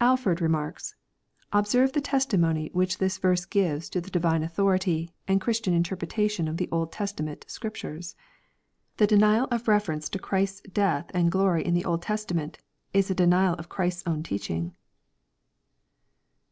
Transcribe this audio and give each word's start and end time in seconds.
Alford 0.00 0.40
remarks," 0.40 0.94
Observe 1.60 1.90
the 1.92 2.00
testimony 2.00 2.70
which 2.72 2.98
this 2.98 3.18
verse 3.18 3.44
gives 3.44 3.90
to 3.90 4.00
the 4.00 4.12
divine 4.12 4.44
authority, 4.44 5.12
and 5.26 5.40
Christian 5.40 5.74
interpretation 5.74 6.46
of 6.46 6.56
the 6.56 6.68
Old 6.70 6.92
Testament 6.92 7.44
Scriptures. 7.48 8.14
The 8.98 9.08
denial 9.08 9.48
of 9.50 9.66
reference 9.66 10.08
to 10.10 10.20
Christ's 10.20 10.60
death 10.72 11.10
and 11.12 11.32
glory 11.32 11.64
in 11.64 11.74
the 11.74 11.84
Old 11.84 12.02
Testament, 12.02 12.58
is 12.92 13.10
a 13.10 13.12
denial 13.16 13.54
of 13.54 13.68
Christ's 13.68 14.04
own 14.06 14.22
teach 14.22 14.46
mg. 14.50 14.70